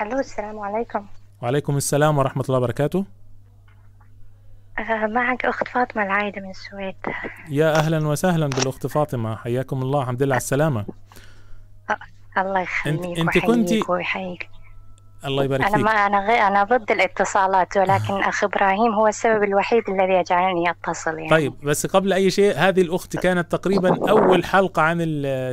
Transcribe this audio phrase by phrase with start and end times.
[0.00, 1.06] ألو السلام عليكم.
[1.42, 3.04] وعليكم السلام ورحمة الله وبركاته.
[4.78, 6.94] آه، معك أخت فاطمة العايدة من السويد.
[7.48, 9.36] يا أهلا وسهلا بالأخت فاطمة.
[9.36, 10.84] حياكم الله الحمد لله على السلامة.
[12.38, 14.48] الله يخليك أنت كنتي ويحييك
[15.24, 19.82] الله يبارك فيك ما أنا غير أنا ضد الاتصالات ولكن أخ إبراهيم هو السبب الوحيد
[19.88, 21.30] الذي يجعلني أتصل يعني.
[21.30, 24.98] طيب بس قبل أي شيء هذه الأخت كانت تقريبا أول حلقة عن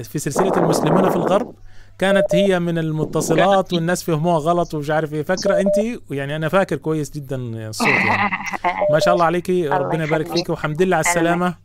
[0.03, 1.55] في سلسلة المسلمون في الغرب؟
[1.99, 5.23] كانت هي من المتصلات والناس فهموها غلط ومش عارف إيه.
[5.23, 8.31] فاكرة أنت؟ يعني أنا فاكر كويس جدا الصوت يعني.
[8.93, 9.67] ما شاء الله عليكي.
[9.67, 10.27] ربنا يبارك.
[10.27, 11.55] فيك والحمد لله على السلامة.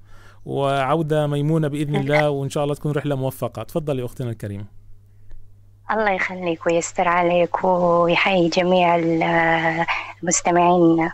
[0.47, 3.63] وعودة ميمونة بإذن الله وإن شاء الله تكون رحلة موفقة.
[3.63, 4.65] تفضلي أختنا الكريمة.
[5.91, 9.85] الله يخليك ويستر عليك ويحيي جميع ال-
[10.23, 11.11] المستمعين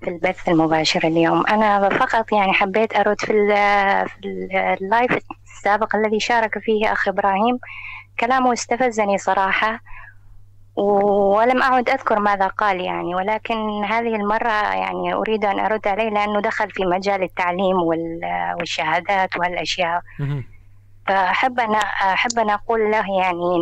[0.00, 1.46] في البث المباشر اليوم.
[1.46, 5.18] أنا فقط يعني حبيت أرد في ال- في ال- اللايف
[5.58, 7.58] السابق الذي شارك فيه أخ إبراهيم
[8.20, 9.80] كلامه استفزني صراحة
[10.76, 16.40] ولم أعد أذكر ماذا قال يعني ولكن هذه المرة يعني أريد أن أرد عليه لأنه
[16.40, 20.44] دخل في مجال التعليم وال- والشهادات والأشياء مهم.
[21.06, 23.56] فأحب أن أحب أن أقول له يعني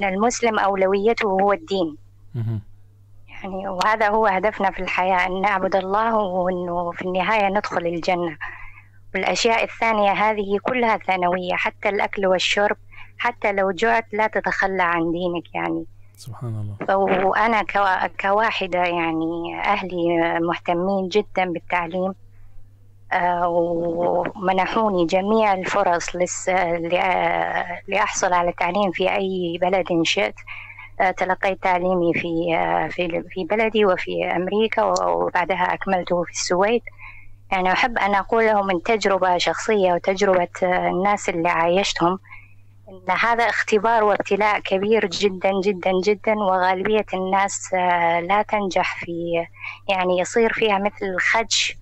[0.00, 1.96] إن المسلم أولويته هو الدين.
[3.28, 8.36] يعني وهذا هو هدفنا في الحياة أن نعبد الله وأنه في النهاية ندخل الجنة
[9.20, 12.76] والأشياء الثانية هذه كلها ثانوية حتى الأكل والشرب
[13.18, 15.84] حتى لو جعت لا تتخلى عن دينك يعني.
[16.16, 16.96] سبحان الله.
[17.26, 22.14] وأنا كوا- كواحدة يعني أهلي مهتمين جدا بالتعليم
[23.12, 26.16] آه، ومنحوني جميع الفرص
[27.88, 30.34] لأحصل على التعليم في أي بلد شئت.
[31.00, 36.82] آه، تلقيت تعليمي في آه، في في بلدي وفي أمريكا وبعدها أكملته في السويد.
[37.52, 42.18] يعني أحب أن أقول لهم من تجربة شخصية وتجربة آه، الناس اللي عايشتهم
[42.88, 49.46] إن هذا اختبار وابتلاء كبير جدا جدا جدا وغالبية الناس آه، لا تنجح في
[49.88, 51.76] يعني يصير فيها مثل الخدش.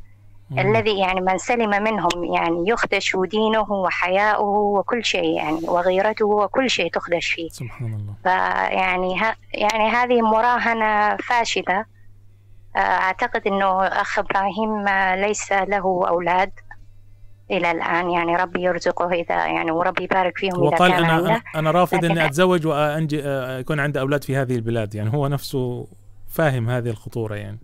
[0.58, 6.90] الذي يعني من سلم منهم يعني يخدش دينه وحياؤه وكل شيء يعني وغيرته وكل شيء
[6.90, 11.84] تخدش فيه سبحان الله فيعني ها يعني هذه مراهنة فاشلة
[12.76, 14.88] أعتقد أنه أخ إبراهيم
[15.26, 16.50] ليس له أولاد
[17.50, 18.10] إلى الآن.
[18.10, 21.28] يعني ربي يرزقه إذا يعني وربي يبارك فيهم هو إذا قال كان أنا عنده.
[21.30, 24.94] أنا أنا رافض إني أتزوج وانجي آه، يكون عندي أولاد في هذه البلاد.
[24.94, 25.86] يعني هو نفسه
[26.28, 27.58] فاهم هذه الخطورة يعني.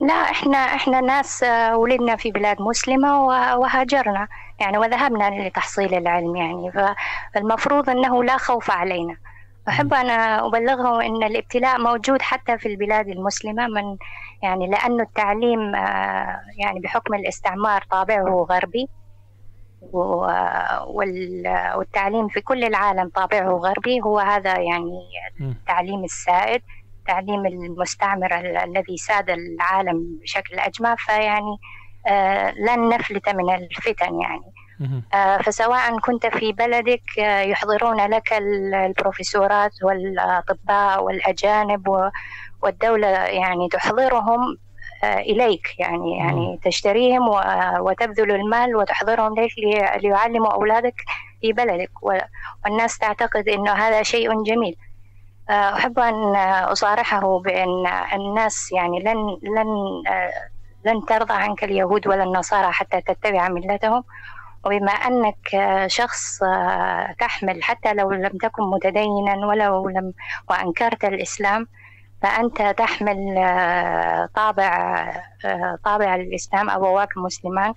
[0.00, 4.28] لا إحنا إحنا ناس آه، ولدنا في بلاد مسلمة و- وهاجرنا.
[4.60, 6.72] يعني وذهبنا لتحصيل العلم يعني.
[7.34, 9.16] فالمفروض إنه لا خوف علينا.
[9.68, 13.96] أحب أن أبلغهم أن الابتلاء موجود حتى في البلاد المسلمة من
[14.42, 18.88] يعني لأن التعليم آه، يعني بحكم الاستعمار طابعه غربي
[21.76, 24.00] والتعليم في كل العالم طابعه غربي.
[24.00, 25.00] هو هذا يعني.
[25.40, 26.62] التعليم السائد
[27.00, 30.94] التعليم المستعمر ال- الذي ساد العالم بشكل أجمع.
[30.98, 31.56] فيعني
[32.06, 34.52] آه، لن نفلت من الفتن يعني.
[35.44, 42.10] فسواء كنت في بلدك آه، يحضرون لك ال- البروفيسورات والأطباء والأجانب
[42.62, 44.56] والدولة يعني تحضرهم
[45.04, 47.28] آه، إليك يعني يعني تشتريهم
[47.80, 50.94] وتبذل المال وتحضرهم لك لي- ليعلموا أولادك
[51.40, 51.90] في بلدك.
[52.64, 54.76] والناس تعتقد أنه هذا شيء جميل.
[55.50, 56.36] آه، أحب أن
[56.72, 59.66] أصارحه بأن الناس يعني لن لن
[60.08, 60.32] آه،
[60.84, 64.04] لن ترضى عنك اليهود ولا النصارى حتى تتبع ملتهم.
[64.66, 70.12] وبما أنك آه، شخص آه، تحمل حتى لو لم تكن متدينا ولو لم
[70.50, 71.66] وأنكرت الإسلام
[72.22, 75.06] فأنت تحمل آه، طابع
[75.84, 77.74] طابع الإسلام أبواك مسلمان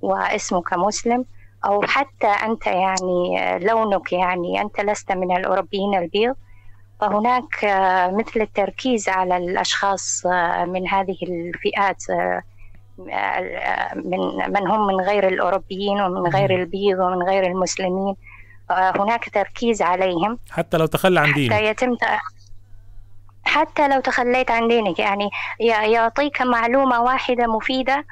[0.00, 1.24] واسمك مسلم
[1.64, 6.34] أو حتى أنت يعني لونك يعني أنت لست من الأوروبيين البيض.
[7.00, 7.64] فهناك
[8.12, 10.26] مثل التركيز على الأشخاص
[10.66, 12.04] من هذه الفئات
[13.94, 18.14] من من هم من غير الأوروبيين ومن غير البيض ومن غير المسلمين.
[18.70, 20.38] آه، هناك تركيز عليهم.
[20.50, 21.96] حتى لو تخلى عن دينه حتى يتم
[23.44, 24.98] حتى لو تخليت عن دينك.
[24.98, 28.04] يعني يعطيك معلومة واحدة مفيدة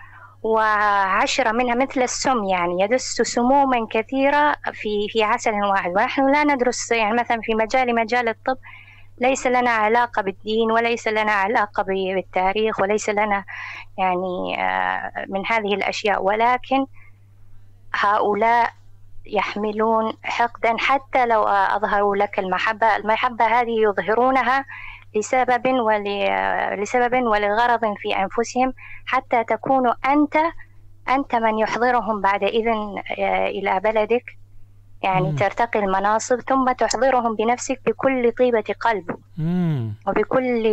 [0.43, 2.45] وعشرة منها مثل السم.
[2.45, 5.91] يعني يدس سموما كثيرة في في عسل واحد.
[5.91, 8.57] ونحن لا ندرس يعني مثلا في مجال مجال الطب
[9.21, 13.45] ليس لنا علاقة بالدين وليس لنا علاقة بالتاريخ وليس لنا
[13.99, 16.23] يعني آه، من هذه الأشياء.
[16.23, 16.87] ولكن
[17.95, 18.71] هؤلاء
[19.27, 22.97] يحملون حقدا حتى لو أظهروا لك المحبة.
[22.97, 24.65] المحبة هذه يظهرونها
[25.17, 26.05] لسبب ول...
[26.83, 28.73] لسبب ولغرض في أنفسهم
[29.07, 30.37] حتى تكون أنت
[31.09, 34.38] أنت من يحضرهم بعد إذن آه، إلى بلدك.
[35.03, 35.37] يعني مم.
[35.37, 39.05] ترتقي المناصب ثم تحضرهم بنفسك بكل طيبة قلب
[39.39, 39.95] مم.
[40.07, 40.67] وبكل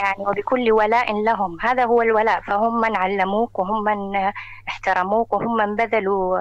[0.00, 4.16] يعني وبكل ولاء لهم هذا هو الولاء فهم من علموك وهم من
[4.68, 6.38] احترموك وهم من بذلوا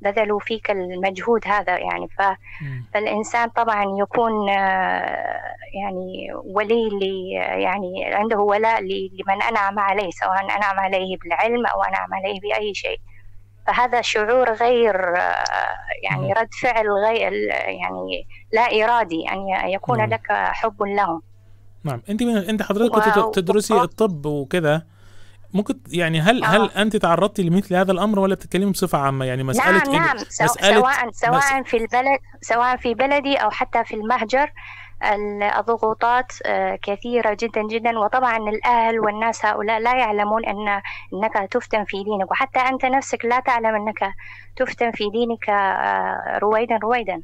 [0.00, 2.22] بذلوا فيك المجهود هذا يعني ف.
[2.94, 4.48] فالإنسان طبعا يكون
[5.82, 7.02] يعني ولي ل
[7.62, 13.00] يعني عنده ولاء لمن أنعم عليه سواء أنعم عليه بالعلم أو أنعم عليه بأي شيء
[13.66, 15.44] فهذا شعور غير آه،
[16.02, 16.32] يعني مم.
[16.32, 20.10] رد فعل غير يعني لا إرادي أن ي- يكون نعم.
[20.10, 21.22] لك حب لهم.
[21.84, 22.02] نعم.
[22.10, 24.82] أنت من أنت حضرتك كنت و- تدرسي و- الطب وكذا.
[25.54, 26.48] ممكن يعني هل آه.
[26.48, 29.94] هل أنت تعرضتي لمثل هذا الأمر ولا بتتكلمي بصفة عامة؟ يعني مسألة نعم.
[29.94, 34.50] نعم مسألة سواء سواء في البلد سواء في بلدي أو حتى في المهجر ال-
[35.14, 37.98] الضغوطات آه، كثيرة جدا جدا.
[37.98, 40.68] وطبعا الأهل والناس هؤلاء لا يعلمون أن
[41.14, 42.30] أنك تفتن في دينك.
[42.30, 44.12] وحتى أنت نفسك لا تعلم أنك
[44.56, 47.20] تفتن في دينك آه، رويدا رويدا.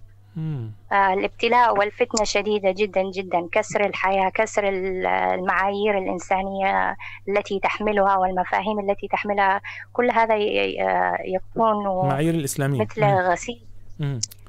[0.93, 3.49] آه، الابتلاء والفتنة شديدة جدا جدا.
[3.53, 6.97] كسر الحياة كسر ال- المعايير الإنسانية
[7.29, 9.61] التي تحملها والمفاهيم التي تحملها.
[9.93, 12.81] كل هذا يكون المعايير الإسلامية.
[12.81, 13.05] مثل.
[13.05, 13.63] غسيل.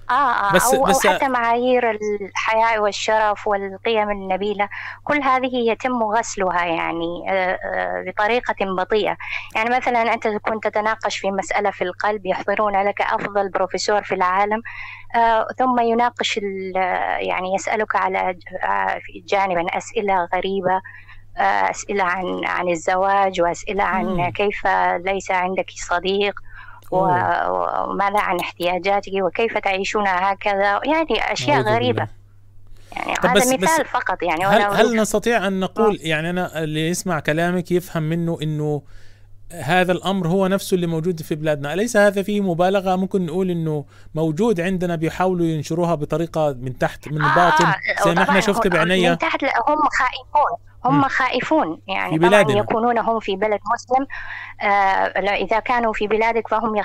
[0.09, 4.69] آه آه بس- أو, بس- أو حتى معايير الحياة والشرف والقيم النبيلة
[5.03, 9.17] كل هذه يتم غسلها يعني آه، آه، بطريقة بطيئة
[9.55, 14.61] يعني مثلا أنت تكون تتناقش في مسألة في القلب يحضرون لك أفضل بروفيسور في العالم
[15.57, 16.73] ثم يناقش ال-
[17.27, 18.37] يعني يسألك على
[19.25, 20.81] جانبا أسئلة غريبة
[21.37, 24.05] أسئلة عن عن الزواج وأسئلة عن.
[24.31, 24.67] كيف
[25.05, 26.33] ليس عندك صديق.
[26.91, 31.99] وماذا عن احتياجاتك وكيف تعيشون هكذا؟ يعني أشياء غريبة.
[32.03, 32.23] بالله.
[32.95, 36.63] يعني طب هذا بس- مثال بس فقط يعني هل هل نستطيع أن نقول يعني أنا
[36.63, 38.81] اللي يسمع كلامك يفهم منه إنه
[39.53, 41.73] هذا الأمر هو نفسه اللي موجود في بلادنا.
[41.73, 43.85] أليس هذا فيه مبالغة؟ ممكن نقول إنه
[44.15, 47.73] موجود عندنا بيحاولوا ينشروها بطريقة من تحت من الباطن
[48.05, 49.09] زي ما إحنا شفت بعينيا.
[49.09, 50.57] من تحت لا، هم خائفون.
[50.85, 51.81] هم خائفون.
[51.87, 52.57] يعني في طبعا.
[52.57, 54.07] يكونون هم في بلد مسلم.
[54.61, 56.81] آه لا، إذا كانوا في بلادك فهم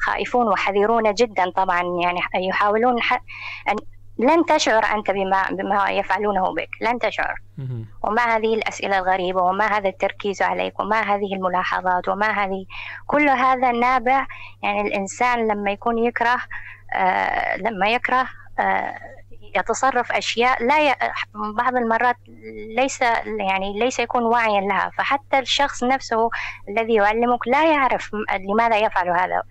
[0.00, 1.82] خائفون وحذرون جدا طبعا.
[2.02, 2.96] يعني يحاولون
[3.68, 3.76] أن
[4.20, 6.68] لن تشعر أنت بما بما يفعلونه بك.
[6.80, 7.34] لن تشعر.
[8.04, 12.64] وما هذه الأسئلة الغريبة وما هذا التركيز عليك وما هذه الملاحظات وما هذه
[13.06, 14.26] كل هذا نابع.
[14.62, 16.36] يعني الإنسان لما يكون يكره
[16.94, 18.26] آه لما يكره
[18.58, 18.94] آه
[19.56, 20.94] يتصرف أشياء لا ي...
[21.34, 22.16] بعض المرات
[22.76, 23.00] ليس
[23.38, 24.90] يعني ليس يكون واعيا لها.
[24.98, 26.30] فحتى الشخص نفسه
[26.68, 28.10] الذي يعلمك لا يعرف
[28.50, 29.42] لماذا يفعل هذا.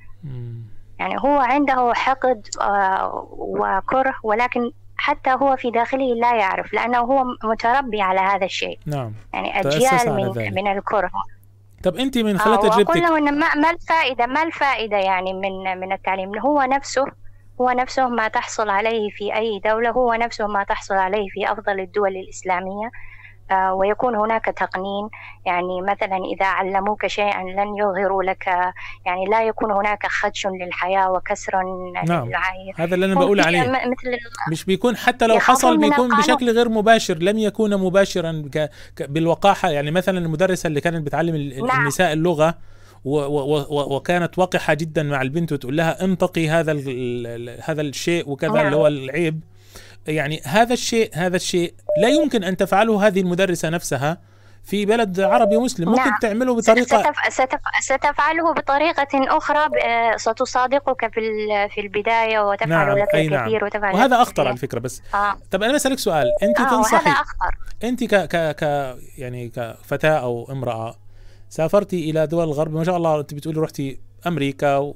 [0.99, 7.25] يعني هو عنده حقد آه، وكره ولكن حتى هو في داخله لا يعرف لأنه هو
[7.43, 8.79] متربي على هذا الشيء.
[8.85, 9.13] نعم.
[9.33, 10.53] يعني أجيال من, ذلك.
[10.53, 11.11] من الكره.
[11.83, 15.79] طب أنت من آه، خلال تجربتك له إن ما, ما الفائدة ما الفائدة يعني من
[15.79, 17.05] من التعليم؟ هو نفسه
[17.61, 21.79] هو نفسه ما تحصل عليه في أي دولة هو نفسه ما تحصل عليه في أفضل
[21.79, 22.85] الدول الإسلامية.
[22.85, 22.91] آه،
[23.51, 25.09] ويكون هناك تقنين
[25.45, 28.47] يعني مثلا إذا علموك شيئا لن يظهروا لك
[29.05, 31.51] يعني لا يكون هناك خدش للحياة وكسر
[32.07, 32.27] نعم.
[32.27, 34.17] للعاير هذا اللي أنا بقول عليه مثل
[34.51, 36.17] مش بيكون حتى لو حصل بيكون.
[36.17, 38.69] بشكل غير مباشر لم يكون مباشرا ك...
[38.95, 39.03] ك...
[39.09, 41.35] بالوقاحة يعني مثلا المدرسة اللي كانت بتعلم
[41.67, 41.81] نعم.
[41.81, 42.55] النساء اللغة
[43.05, 43.17] و...
[43.17, 43.95] و...
[43.95, 46.71] وكانت وقحه جدا مع البنت وتقول لها انطقي هذا.
[46.71, 47.59] ال...
[47.63, 48.65] هذا الشيء وكذا نعم.
[48.65, 49.41] اللي هو العيب
[50.09, 54.17] يعني هذا الشيء هذا الشيء لا يمكن أن تفعله هذه المدرسة نفسها
[54.63, 56.19] في بلد عربي مسلم ممكن نعم.
[56.21, 57.33] تعمله بطريقة ستف...
[57.33, 57.59] ستف...
[57.81, 59.75] ستفعله بطريقة أخرى ب...
[59.75, 61.69] آه، ستصادقك في ال...
[61.69, 63.43] في البداية وتفعل نعم، لك أي نعم.
[63.43, 64.57] الكثير وتفعل وهذا أخطر على.
[64.57, 65.37] فكرة بس آه.
[65.51, 68.63] طب أنا بسالك سؤال أنت آه تنصحي أخطر أنت ك ك ك
[69.17, 70.95] يعني كفتاة أو امرأة
[71.49, 74.95] سافرتي إلى دول الغرب ما شاء الله أنت بتقولي رحتي أمريكا و-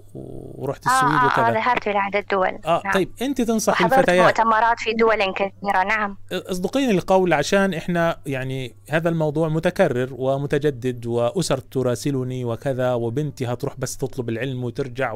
[0.56, 2.60] ورحتي السويد آه, آه, آه وكذا ذهبت إلى عدة دول.
[2.65, 2.94] آه نعم.
[2.94, 6.18] طيب أنت تنصحي الفتيات مؤتمرات في دول كثيرة نعم.
[6.32, 13.98] اصدقيني القول عشان إحنا يعني هذا الموضوع متكرر ومتجدد وأسر تراسلني وكذا وبنتي هتروح بس
[13.98, 15.13] تطلب العلم وترجع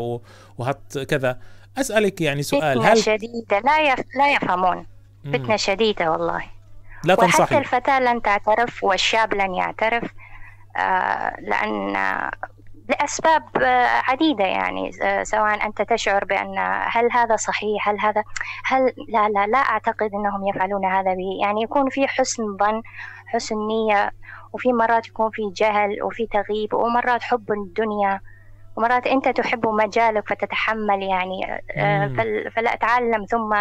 [0.57, 1.39] وهت كذا.
[1.77, 3.59] أسألك يعني سؤال فتنة هل شديدة.
[3.59, 3.99] لا يف...
[4.17, 4.85] لا يفهمون.
[5.23, 5.33] مم.
[5.33, 6.43] فتنة شديدة والله.
[7.03, 10.03] لا وحتى تنصحي الفتاة لن تعترف والشاب لن يعترف
[10.77, 12.31] آه لأن آه،
[12.89, 18.24] لأسباب آه، عديدة يعني آه، سواء أنت تشعر بأن هل هذا صحيح هل هذا
[18.65, 21.38] هل لا لا لا أعتقد أنهم يفعلون هذا به.
[21.41, 22.82] يعني يكون في حسن ظن
[23.27, 24.12] حسن نية
[24.53, 28.20] وفي مرات يكون في جهل وفي تغيب ومرات حب الدنيا
[28.75, 32.08] ومرات أنت تحب مجالك فتتحمل يعني آه،
[32.56, 33.56] فلا أتعلم ثم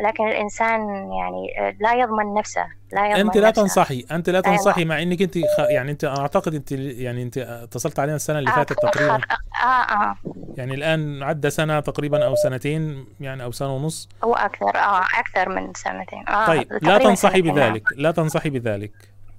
[0.00, 0.80] لكن الإنسان
[1.12, 3.62] يعني لا يضمن نفسه لا يضمن أنت لا نفسه.
[3.62, 5.58] تنصحي أنت لا تنصحي مع إنك أنت خ...
[5.58, 9.14] يعني أنت أعتقد أنت يعني أنت اتصلت علينا السنة اللي فاتت تقريبا.
[9.62, 10.16] آه آه.
[10.56, 14.08] يعني الآن عدى سنة تقريبا أو سنتين يعني أو سنة ونص.
[14.24, 16.28] هو أكثر آه أكثر من سنتين.
[16.28, 18.92] آه طيب لا تنصحي بذلك لا تنصحي بذلك.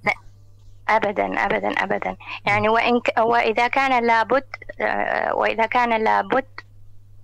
[0.04, 0.12] لا
[0.88, 2.16] ابدا ابدا ابدا.
[2.46, 3.18] يعني وإن ك...
[3.18, 4.44] وإذا كان لابد
[4.80, 6.44] آه وإذا كان لابد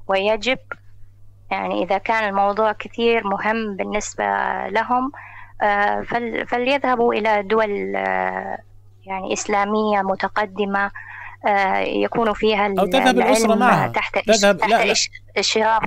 [0.09, 0.59] ويجب
[1.50, 4.25] يعني إذا كان الموضوع كثير مهم بالنسبة
[4.69, 5.12] لهم
[6.07, 7.71] فل فليذهبوا إلى دول
[9.07, 10.90] يعني إسلامية متقدمة
[11.78, 13.88] يكون فيها أو تذهب الأسرة معها.
[13.88, 15.81] تحت تذهب تحت لا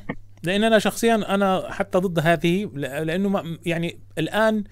[0.43, 4.63] لأن أنا شخصيا أنا حتى ضد هذه لأنه يعني الآن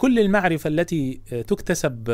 [0.00, 2.08] كل المعرفة التي تكتسب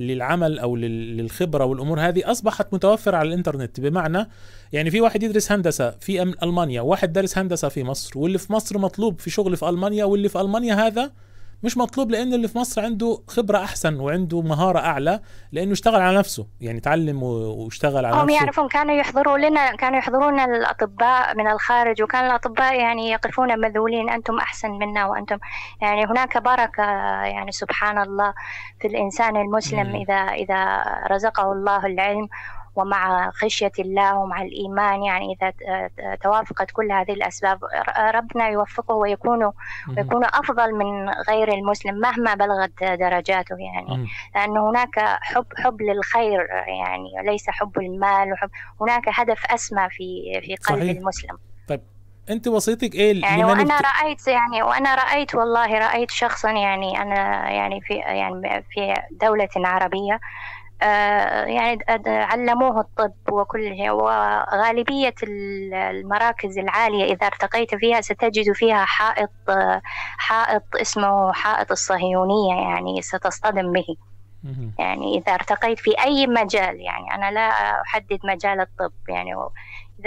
[0.00, 3.80] للعمل أو للخبرة والأمور هذه أصبحت متوفرة على الإنترنت.
[3.80, 4.28] بمعنى
[4.72, 8.78] يعني في واحد يدرس هندسة في ألمانيا واحد درس هندسة في مصر واللي في مصر
[8.78, 11.12] مطلوب في شغل في ألمانيا واللي في ألمانيا هذا
[11.62, 15.20] مش مطلوب لأنه اللي في مصر عنده خبرة أحسن وعنده مهارة أعلى
[15.52, 19.98] لأنه اشتغل على نفسه يعني تعلم واشتغل على هم نفسه يعرفون كانوا يحضروا لنا كانوا
[19.98, 25.38] يحضرون الأطباء من الخارج وكان الأطباء يعني يقفون مذهولين أنتم أحسن منا وأنتم
[25.82, 26.82] يعني هناك بركة
[27.24, 28.34] يعني سبحان الله
[28.80, 29.96] في الإنسان المسلم مم.
[29.96, 32.28] إذا إذا رزقه الله العلم
[32.76, 35.52] ومع خشية الله ومع الإيمان يعني إذا
[36.22, 37.58] توافقت كل هذه الأسباب
[38.14, 39.50] ربنا يوفقه ويكون
[39.96, 44.08] ويكون أفضل من غير المسلم مهما بلغت درجاته يعني.
[44.34, 48.50] لأن هناك حب حب للخير يعني ليس حب المال وحب
[48.80, 50.96] هناك هدف أسمى في في قلب صحيح.
[50.96, 51.38] المسلم
[52.30, 57.50] أنت وصيتك إيه يعني وأنا بت- رأيت يعني وأنا رأيت والله رأيت شخصا يعني أنا
[57.50, 60.20] يعني في يعني في دولة عربية
[61.46, 69.30] يعني د- علموه الطب وكل وغالبية ال- المراكز العالية إذا ارتقيت فيها ستجد فيها حائط
[69.48, 69.82] آه،
[70.18, 73.96] حائط اسمه حائط الصهيونية يعني ستصطدم به.
[74.78, 79.34] يعني إذا ارتقيت في أي مجال يعني أنا لا أحدد مجال الطب يعني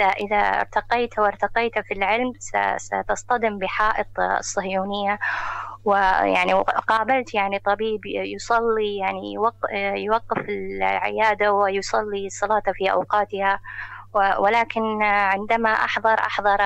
[0.00, 2.32] إذا إذا ارتقيت وارتقيت في العلم
[2.76, 5.18] ستصطدم بحائط الصهيونية
[5.84, 6.52] ويعني
[6.88, 13.60] قابلت يعني طبيب يصلي يعني يوق- يوقف العيادة ويصلي الصلاة في أوقاتها.
[14.38, 16.58] ولكن عندما أحضر أحضر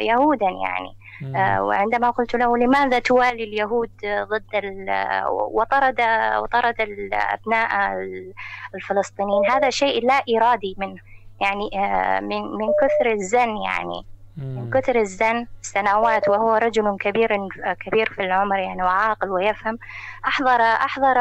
[0.00, 0.96] يهودا يعني.
[1.36, 4.54] آه، وعندما قلت له لماذا توالي اليهود ضد
[5.30, 6.00] وطرد
[6.42, 7.94] وطرد الأبناء
[8.74, 11.00] الفلسطينيين؟ هذا شيء لا إرادي منه.
[11.40, 14.06] يعني آه، من من كثر الزن يعني.
[14.36, 14.70] من.
[14.70, 17.36] كثر الزن سنوات وهو رجل كبير
[17.86, 19.78] كبير في العمر يعني وعاقل ويفهم
[20.26, 21.18] أحضر أحضر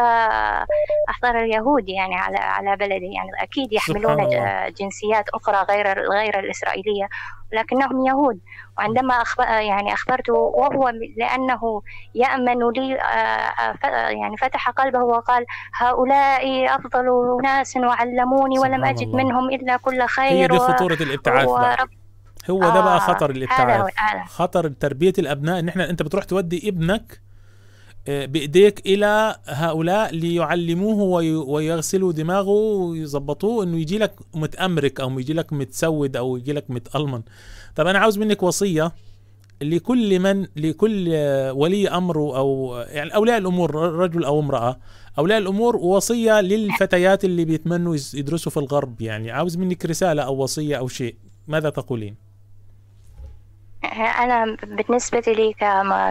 [1.09, 4.29] أحضر اليهود يعني على على بلده يعني أكيد يحملون.
[4.79, 7.07] جنسيات أخرى غير غير الإسرائيلية
[7.53, 8.39] لكنهم يهود
[8.77, 11.81] وعندما أخبر يعني أخبرته وهو لأنه
[12.15, 15.45] يأمن لي آه، يعني فتح قلبه وقال
[15.77, 17.05] هؤلاء أفضل
[17.43, 19.17] ناس وعلموني ولم أجد الله.
[19.23, 21.89] منهم إلا كل هي خير دي و- خطورة الابتعاث ورب
[22.51, 23.77] هو ده بقى آه، خطر هذا
[24.27, 27.21] خطر تربية الأبناء إن إحنا أنت بتروح تودي ابنك
[28.07, 35.33] آه، بإيديك إلى هؤلاء ليعلموه وي- ويغسلوا دماغه ويظبطوه إنه يجي لك متأمرك أو يجي
[35.33, 37.21] لك متسود أو يجي لك متألمن.
[37.75, 38.91] طب أنا عاوز منك وصية
[39.61, 41.09] لكل من لكل
[41.55, 44.79] ولي أمر أو يعني أولياء الأمور رجل أو امرأة
[45.19, 49.01] أولياء الأمور وصية للفتيات اللي بيتمنوا يدرسوا في الغرب.
[49.01, 51.15] يعني عاوز منك رسالة أو وصية أو شيء
[51.47, 52.15] ماذا تقولين؟
[54.19, 55.55] أنا بالنسبة لي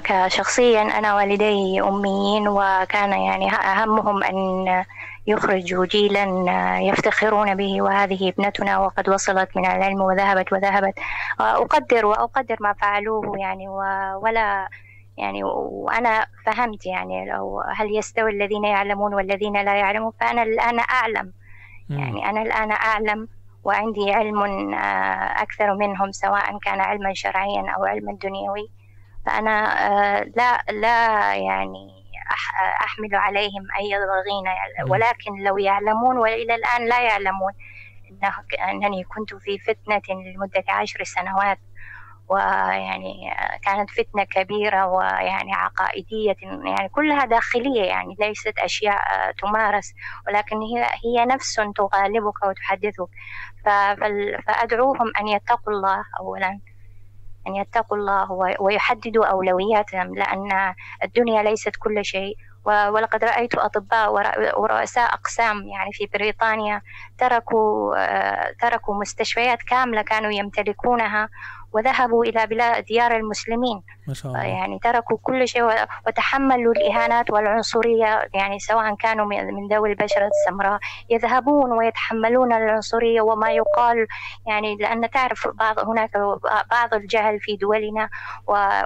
[0.05, 4.67] كشخصيا أنا والدي أميين وكان يعني أهمهم أن
[5.27, 6.25] يخرجوا جيلا
[6.81, 10.95] يفتخرون به وهذه ابنتنا وقد وصلت من العلم وذهبت وذهبت
[11.41, 13.69] أقدر وأقدر ما فعلوه يعني
[14.23, 14.69] ولا
[15.19, 21.33] يعني وأنا فهمت يعني لو هل يستوي الذين يعلمون والذين لا يعلمون فأنا الآن أعلم.
[21.91, 23.29] يعني أنا الآن أعلم
[23.65, 24.43] وعندي علم
[24.75, 28.71] آه، أكثر منهم سواء كان علما شرعيا أو علما دنيوي.
[29.27, 29.87] فأنا
[30.21, 34.91] آه، لا لا يعني أح- أحمل عليهم أي ضغينة.
[34.91, 37.53] ولكن لو يعلمون وإلى الآن لا يعلمون
[38.71, 40.03] أنني كنت في فتنة
[40.35, 41.59] لمدة عشر سنوات.
[42.29, 48.99] ويعني آه، كانت فتنة كبيرة ويعني عقائدية يعني كلها داخلية يعني ليست أشياء
[49.43, 49.95] تمارس
[50.29, 53.09] ولكن هي هي نفس تغالبك وتحدثك.
[54.47, 56.61] فأدعوهم أن يتقوا الله أولا
[57.47, 62.37] أن يتقوا الله ويحددوا أولوياتهم لأن الدنيا ليست كل شيء.
[62.65, 64.13] ولقد رأيت أطباء
[64.61, 66.83] ورؤساء أقسام يعني في بريطانيا
[67.19, 71.29] تركوا آه، تركوا مستشفيات كاملة كانوا يمتلكونها.
[71.73, 73.83] وذهبوا إلى بلاد ديار المسلمين.
[74.09, 74.45] ما شاء الله.
[74.45, 75.65] يعني تركوا كل شيء
[76.07, 80.79] وتحملوا الإهانات والعنصرية يعني سواء كانوا من ذوي البشرة السمراء
[81.11, 84.07] يذهبون ويتحملون العنصرية وما يقال.
[84.47, 86.11] يعني لأن تعرف بعض هناك
[86.71, 88.09] بعض الجهل في دولنا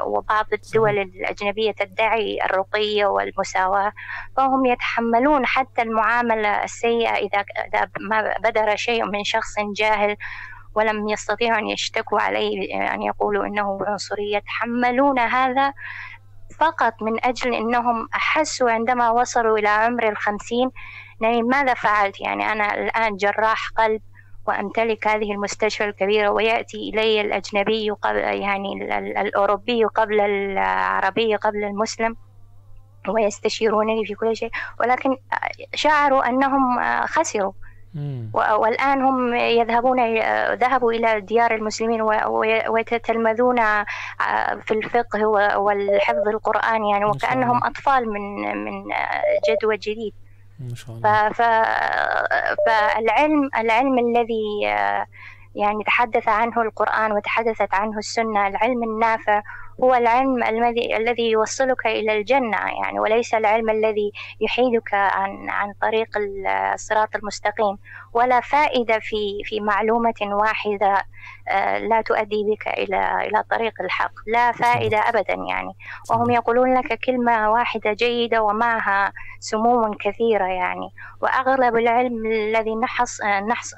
[0.07, 3.93] وبعض الدول الأجنبية تدعي الرقي والمساواة.
[4.37, 7.45] فهم يتحملون حتى المعاملة السيئة إذا
[8.01, 10.17] ما بدر شيء من شخص جاهل.
[10.77, 15.73] ولم يستطيعوا أن يشتكوا عليه أن يقولوا أنه عنصري يتحملون هذا
[16.61, 20.71] فقط من أجل أنهم أحسوا عندما وصلوا إلى عمر الخمسين.
[21.21, 24.03] يعني ماذا فعلت؟ يعني أنا الآن جراح قلب
[24.49, 28.73] وأمتلك هذه المستشفى الكبيرة ويأتي إلي الأجنبي قبل يعني
[29.21, 32.17] الأوروبي قبل العربي قبل المسلم
[33.09, 34.51] ويستشيرونني في كل شيء.
[34.81, 35.17] ولكن
[35.75, 37.53] شعروا أنهم خسروا.
[38.35, 40.19] والآن هم يذهبون
[40.55, 42.01] ذهبوا إلى ديار المسلمين
[42.69, 43.57] ويتتلمذون
[44.61, 45.27] في الفقه
[45.59, 48.85] والحفظ القرآن يعني وكأنهم أطفال من من
[49.49, 50.15] جدوى جديد.
[50.59, 51.31] ما شاء الله.
[52.67, 54.63] فالعلم العلم الذي
[55.55, 59.43] يعني تحدث عنه القرآن وتحدثت عنه السنة العلم النافع
[59.85, 66.09] هو العلم الذي الذي يوصلك إلى الجنة يعني وليس العلم الذي يحيدك عن عن طريق
[66.75, 67.79] الصراط المستقيم.
[68.13, 71.07] ولا فائدة في في معلومة واحدة
[71.49, 74.13] آه، لا تؤدي بك إلى إلى طريق الحق.
[74.27, 75.73] لا فائدة أبدا يعني.
[76.11, 80.89] وهم يقولون لك كلمة واحدة جيدة ومعها سموم كثيرة يعني.
[81.21, 83.75] وأغلب العلم الذي نحص نحص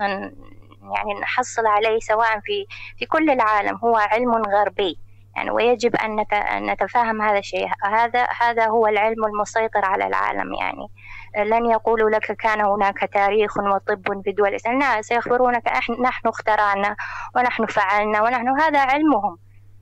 [0.97, 2.67] يعني نحصل عليه سواء في
[2.99, 5.08] في كل العالم هو علم غربي.
[5.39, 6.27] يعني ويجب أن
[6.71, 7.69] نتفهم هذا الشيء.
[7.85, 10.89] هذا هذا هو العلم المسيطر على العالم يعني.
[11.37, 15.69] لن يقولوا لك كان هناك تاريخ وطب في دول لا سيخبرونك
[16.01, 16.97] نحن اخترعنا
[17.37, 19.39] ونحن فعلنا ونحن هذا علمهم.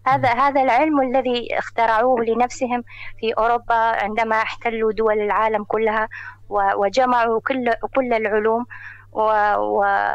[0.07, 2.85] هذا هذا العلم الذي اخترعوه لنفسهم
[3.21, 6.09] في أوروبا عندما احتلوا دول العالم كلها.
[6.49, 8.67] وجمعوا كل كل العلوم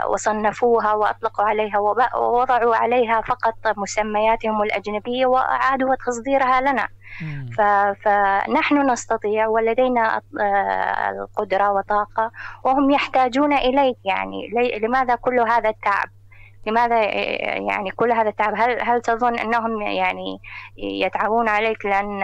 [0.07, 1.79] وصنفوها وأطلقوا عليها
[2.15, 6.87] ووضعوا عليها فقط مسمياتهم الأجنبية وأعادوا تصديرها لنا.
[8.03, 12.31] فنحن نستطيع ولدينا آه، القدرة وطاقة
[12.63, 14.49] وهم يحتاجون إليك يعني.
[14.81, 16.09] لماذا كل هذا التعب؟
[16.67, 20.39] لماذا آه، يعني كل هذا التعب؟ هل هل تظن أنهم يعني
[20.77, 22.23] يتعبون عليك لأن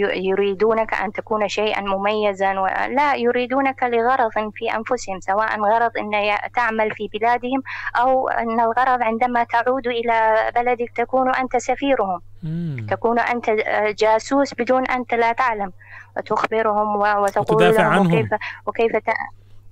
[0.00, 2.52] يريدونك أن تكون شيئا مميزا
[2.88, 6.10] لا يريدونك لغرض في أنفسهم سواء غرض أن
[6.54, 7.62] تعمل في بلادهم
[7.96, 12.20] أو أن الغرض عندما تعود إلى بلدك تكون أنت سفيرهم.
[12.90, 13.50] تكون أنت
[13.98, 15.72] جاسوس بدون أنت لا تعلم.
[16.16, 18.06] وتخبرهم وتقول لهم عنهم.
[18.06, 18.28] وكيف
[18.66, 18.96] وكيف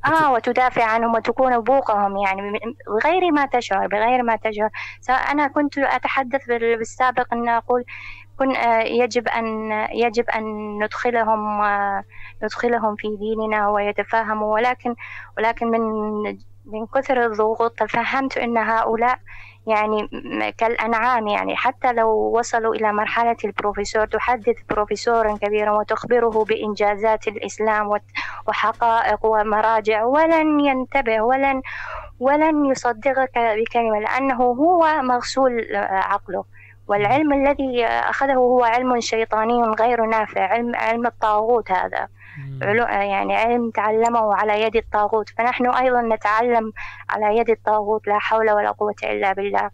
[0.06, 4.68] آه وتدافع عنهم وتكون بوقهم يعني بغير ما تشعر بغير ما تشعر.
[5.30, 8.23] أنا كنت أتحدث بالسابق أن أقول كن آه،
[8.86, 10.44] يجب أن يجب أن
[10.84, 12.04] ندخلهم آه،
[12.42, 14.54] ندخلهم في ديننا ويتفاهموا.
[14.54, 14.94] ولكن
[15.38, 15.80] ولكن من
[16.66, 19.18] من كثر الضغوط تفهمت أن هؤلاء
[19.66, 20.08] يعني
[20.58, 21.56] كالأنعام يعني.
[21.56, 27.98] حتى لو وصلوا إلى مرحلة البروفيسور تحدث بروفيسورا كبيرا وتخبره بإنجازات الإسلام
[28.48, 31.62] وحقائق ومراجع ولن ينتبه ولن
[32.20, 36.44] ولن يصدقك بكلمة لأنه هو مغسول عقله.
[36.86, 42.08] والعلم الذي أخذه هو علم شيطاني غير نافع علم علم الطاغوت هذا.
[42.90, 45.28] يعني علم تعلمه على يد الطاغوت.
[45.28, 46.72] فنحن أيضا نتعلم
[47.10, 49.70] على يد الطاغوت لا حول ولا قوة إلا بالله.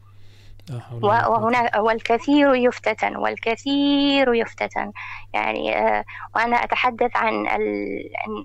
[1.02, 4.92] وهنا والكثير يفتتن والكثير يفتتن.
[5.34, 6.04] يعني آه،
[6.34, 7.46] وأنا أتحدث عن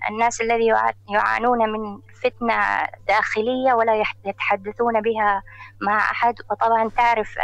[0.10, 0.74] الناس الذي
[1.10, 2.56] يعانون من فتنة
[3.08, 5.44] داخلية ولا يتحدثون بها
[5.82, 6.36] مع أحد.
[6.52, 7.36] وطبعا تعرف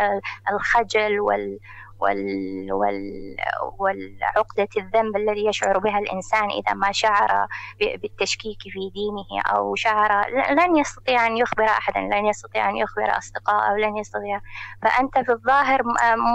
[0.52, 1.60] الخجل وال
[2.02, 3.36] وال وال
[3.80, 7.48] والعقدة الذنب الذي يشعر بها الإنسان إذا ما شعر
[7.82, 13.78] بالتشكيك في دينه أو شعر لن يستطيع أن يخبر أحدا لن يستطيع أن يخبر أصدقائه
[13.78, 14.42] لن يستطيع.
[14.82, 15.82] فأنت في الظاهر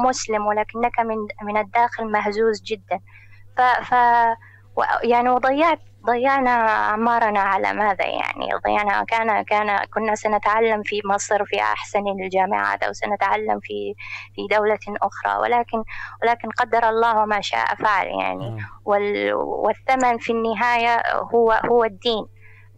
[0.04, 3.00] مسلم ولكنك من من الداخل مهزوز جدا.
[3.56, 3.94] ف, ف
[5.02, 11.60] يعني وضيعت ضيعنا أعمارنا على ماذا يعني؟ ضيعنا كان كان كنا سنتعلم في مصر في
[11.60, 13.94] أحسن الجامعات أو سنتعلم في
[14.34, 15.84] في دولة أخرى ولكن
[16.22, 18.64] ولكن قدر الله ما شاء فعل يعني.
[19.34, 21.02] والثمن في النهاية
[21.34, 22.26] هو هو الدين.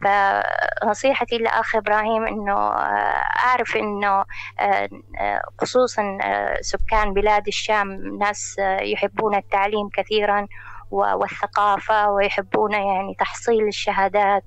[0.03, 4.25] فنصيحتي لأخ إبراهيم أنه آه، أعرف أنه
[4.61, 4.89] آه،
[5.21, 6.19] آه، خصوصا
[6.61, 10.47] سكان بلاد الشام ناس يحبون التعليم كثيرا.
[10.91, 14.45] والثقافة ويحبون يعني تحصيل الشهادات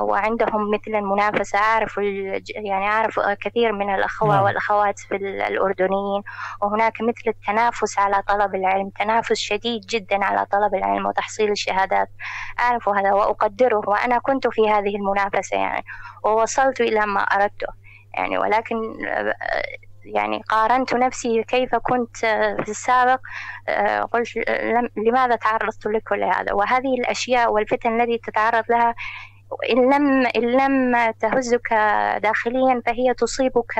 [0.00, 1.98] وعندهم مثل المنافسة أعرف
[2.54, 4.44] يعني أعرف كثير من الأخوة نعم.
[4.44, 6.22] والأخوات في الأردنيين
[6.62, 12.08] وهناك مثل التنافس على طلب العلم تنافس شديد جدا على طلب العلم وتحصيل الشهادات
[12.60, 15.84] أعرف هذا وأقدره وأنا كنت في هذه المنافسة يعني
[16.24, 17.66] ووصلت إلى ما أردته
[18.14, 18.76] يعني ولكن
[20.14, 22.16] يعني قارنت نفسي كيف كنت
[22.64, 23.20] في السابق
[24.12, 24.28] قلت
[24.96, 28.94] لماذا تعرضت لكل هذا؟ وهذه الأشياء والفتن التي تتعرض لها
[29.70, 31.72] إن لم إن لم تهزك
[32.22, 33.76] داخليا فهي تصيبك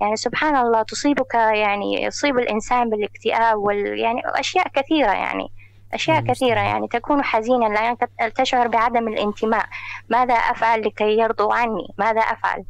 [0.00, 5.48] يعني سبحان الله تصيبك يعني يصيب الإنسان بالاكتئاب وال يعني أشياء كثيرة يعني
[5.94, 9.64] أشياء كثيرة يعني تكون حزينا لأنك تشعر بعدم الانتماء.
[10.08, 12.64] ماذا أفعل لكي يرضوا عني؟ ماذا أفعل؟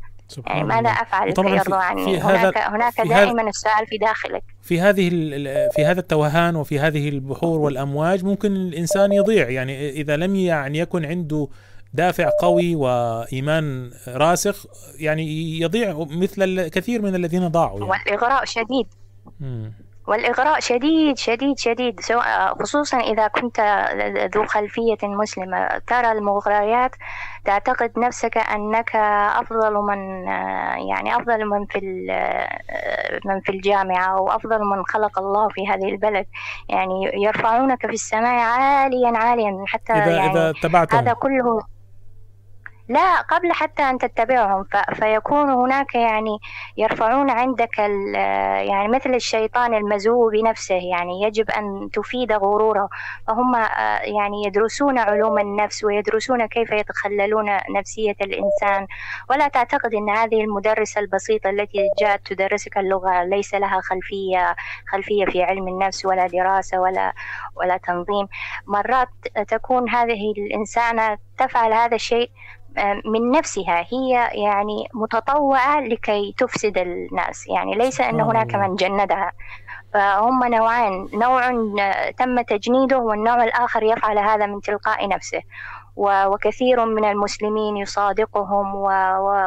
[0.46, 4.42] يعني ماذا أفعل يرضوا عني في هناك هذا هناك في دائما السؤال في داخلك.
[4.62, 5.08] في هذه
[5.72, 9.48] في هذا التوهان وفي هذه البحور والأمواج ممكن الإنسان يضيع.
[9.48, 11.48] يعني إذا لم يعني يكن عنده
[11.94, 14.66] دافع قوي وإيمان راسخ
[14.98, 17.90] يعني يضيع مثل الكثير من الذين ضاعوا يعني.
[17.90, 18.86] والإغراء شديد.
[20.08, 22.00] والإغراء شديد شديد شديد
[22.60, 23.60] خصوصا إذا كنت
[24.34, 25.68] ذو خلفية مسلمة.
[25.86, 26.90] ترى المغريات
[27.44, 28.96] تعتقد نفسك أنك
[29.40, 29.98] أفضل من
[30.88, 31.80] يعني أفضل من في
[33.24, 36.26] من في الجامعة وأفضل من خلق الله في هذه البلد.
[36.68, 40.52] يعني يرفعونك في السماء عاليا عاليا حتى إذا يعني إذا
[40.92, 41.77] هذا كله
[42.88, 46.38] لا قبل حتى أن تتبعهم فيكون هناك يعني
[46.76, 47.78] يرفعون عندك
[48.68, 52.88] يعني مثل الشيطان المزوو بنفسه يعني يجب أن تفيد غروره
[53.26, 58.86] فهم آه، يعني يدرسون علوم النفس ويدرسون كيف يتخللون نفسية الإنسان.
[59.30, 64.56] ولا تعتقد أن هذه المدرسة البسيطة التي جاءت تدرسك اللغة ليس لها خلفية
[64.88, 67.12] خلفية في علم النفس ولا دراسة ولا
[67.56, 68.28] ولا تنظيم؟
[68.66, 69.08] مرات
[69.48, 72.30] تكون هذه الإنسانة تفعل هذا الشيء
[73.04, 77.46] من نفسها هي يعني متطوعة لكي تفسد الناس.
[77.48, 79.32] يعني ليس أن هناك من جندها.
[79.94, 81.08] فهم نوعان.
[81.14, 81.50] نوع
[82.10, 85.42] تم تجنيده والنوع الآخر يفعل هذا من تلقاء نفسه.
[86.00, 88.74] وكثير من المسلمين يصادقهم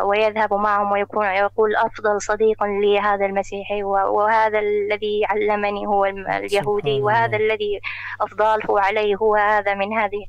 [0.04, 7.38] ويذهب معهم ويكون يقول أفضل صديق لي هذا المسيحي وهذا الذي علمني هو اليهودي وهذا
[7.38, 7.80] الذي
[8.22, 10.26] أفضاله علي هو هذا من هذه.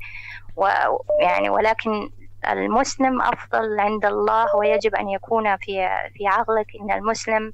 [0.56, 2.10] ويعني ولكن
[2.50, 7.52] المسلم أفضل عند الله ويجب أن يكون في في عقلك أن المسلم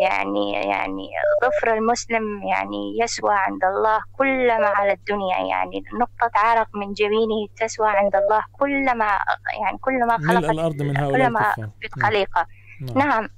[0.00, 1.08] يعني يعني
[1.44, 5.84] ظفر المسلم يعني يسوى عند الله كل ما على الدنيا يعني.
[6.00, 9.18] نقطة عرق من جبينه تسوى عند الله كل ما
[9.62, 12.46] يعني كل ما خلق الأرض من هؤلاء كل ما الخليقة.
[12.80, 12.98] نعم.
[12.98, 13.28] نعم.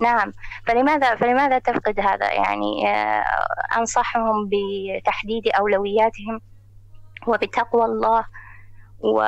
[0.00, 0.32] نعم.
[0.66, 3.24] فلماذا فلماذا تفقد هذا يعني؟ آه،
[3.78, 6.40] أنصحهم بتحديد أولوياتهم
[7.26, 8.24] وبتقوى الله
[9.00, 9.26] و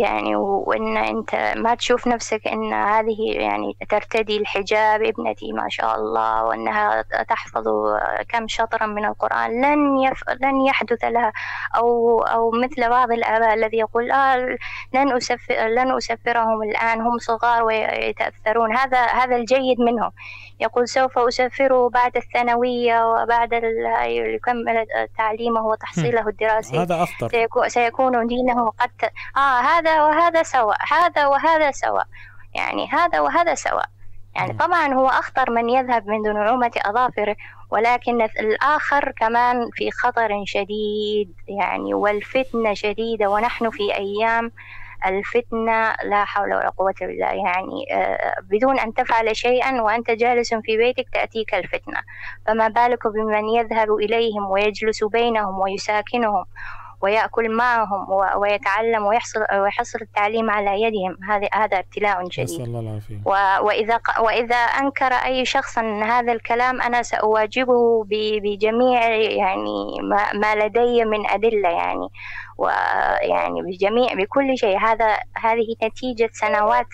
[0.00, 6.44] يعني وإن أنت ما تشوف نفسك إن هذه يعني ترتدي الحجاب ابنتي ما شاء الله
[6.44, 7.64] وأنها تحفظ
[8.28, 10.22] كم شطرا من القرآن لن يف...
[10.42, 11.32] لن يحدث لها
[11.76, 14.56] أو أو مثل بعض الآباء الذي يقول آه
[14.94, 18.76] لن أسفر لن أسفرهم الآن هم صغار ويتأثرون.
[18.76, 20.10] هذا هذا الجيد منهم.
[20.60, 23.52] يقول سوف أسفره بعد الثانوية وبعد
[24.06, 24.86] يكمل
[25.18, 26.78] تعليمه وتحصيله الدراسي.
[26.78, 27.48] هذا أخطر.
[27.68, 32.06] سيكون دينه قد آه هذا وهذا سواء هذا وهذا سواء
[32.54, 33.88] يعني هذا وهذا سواء.
[34.36, 37.36] يعني طبعا هو أخطر من يذهب من نعومة أظافره
[37.70, 43.30] ولكن الآخر كمان في خطر شديد يعني والفتنة شديدة.
[43.30, 44.52] ونحن في أيام
[45.06, 50.54] الفتنة لا حول ولا قوة إلا بالله يعني آه، بدون أن تفعل شيئا وأنت جالس
[50.54, 52.00] في بيتك تأتيك الفتنة.
[52.46, 56.44] فما بالك بمن يذهب إليهم ويجلس بينهم ويساكنهم؟
[57.02, 58.06] ويأكل معهم
[58.36, 61.16] ويتعلم ويحصل ويحصل التعليم على يدهم.
[61.30, 63.20] هذا هذا ابتلاء شديد الله العافية.
[63.66, 68.04] وإذا وإذا أنكر أي شخص هذا الكلام أنا سأواجبه
[68.42, 69.96] بجميع يعني
[70.34, 72.08] ما لدي من أدلة يعني.
[72.58, 74.78] ويعني بجميع بكل شيء.
[74.78, 76.86] هذا هذه نتيجة سنوات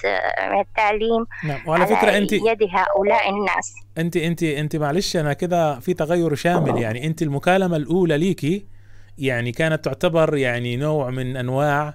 [0.51, 1.61] من التعليم نعم.
[1.67, 3.75] وعلى فكرة أنت يد هؤلاء الناس.
[3.99, 7.07] أنت أنت أنت معلش أنا كده في تغير شامل يعني.
[7.07, 8.74] أنت المكالمة الأولى ليكي
[9.18, 11.94] يعني كانت تعتبر يعني نوع من أنواع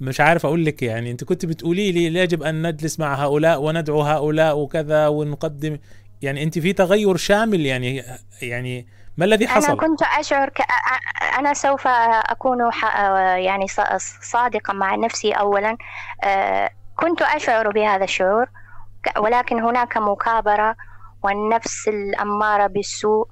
[0.00, 4.00] مش عارف أقول لك يعني أنت كنت بتقولي لي يجب أن نجلس مع هؤلاء وندعو
[4.00, 5.78] هؤلاء وكذا ونقدم.
[6.22, 8.02] يعني أنت في تغير شامل يعني
[8.42, 10.60] يعني ما الذي حصل؟ أنا كنت أشعر ك...
[11.38, 13.00] أنا سوف أكون ح...
[13.36, 13.66] يعني
[14.20, 15.76] صادقا مع نفسي أولا.
[16.96, 18.46] كنت أشعر بهذا الشعور
[19.18, 20.76] ولكن هناك مكابرة
[21.22, 23.28] والنفس الأمارة بالسوء.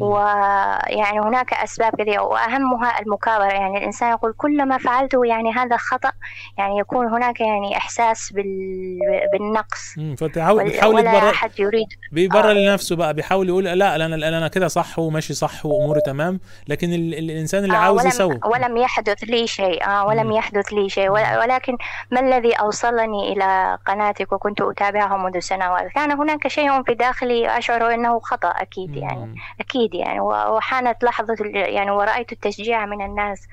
[0.00, 3.44] ويعني هناك أسباب كثيرة وأهمها المكابرة.
[3.52, 6.12] يعني الإنسان يقول كل ما فعلته يعني هذا خطأ
[6.58, 8.98] يعني يكون هناك يعني إحساس بال...
[9.32, 9.94] بالنقص.
[10.18, 11.86] فتحاول بيحاول ولا أحد يريد.
[12.12, 12.52] بيبرر آه.
[12.52, 14.06] لنفسه بقى بيحاول يقول لا أنا
[14.38, 16.40] أنا كده صح وماشي صح وأموري تمام.
[16.68, 17.14] لكن ال...
[17.14, 18.40] الإنسان اللي آه عاوز يسوي.
[18.44, 19.86] ولم يحدث لي شيء.
[19.86, 20.32] آه ولم مم.
[20.32, 21.10] يحدث لي شيء.
[21.10, 21.76] ولكن
[22.10, 27.94] ما الذي أوصلني إلى قناتك وكنت أتابعها منذ سنوات؟ كان هناك شيء في داخلي أشعر
[27.94, 29.34] أنه خطأ أكيد يعني.
[29.72, 33.48] أكيد يعني وحانت لحظة يعني ورأيت التشجيع من الناس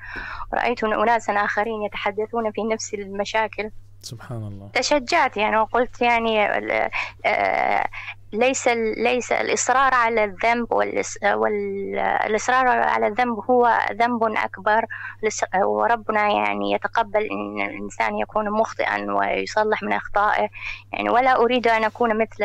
[0.52, 3.70] ورأيت أناسا آخرين يتحدثون في نفس المشاكل.
[4.02, 4.68] سبحان الله.
[4.74, 6.44] تشجعت يعني وقلت يعني
[7.26, 7.86] آه،
[8.32, 10.72] ليس ليس الإصرار على الذنب
[11.34, 14.84] والإصرار على الذنب هو ذنب أكبر.
[15.64, 20.48] وربنا يعني يتقبل أن الإنسان يكون مخطئا ويصلح من أخطائه.
[20.92, 22.44] يعني ولا أريد أن أكون مثل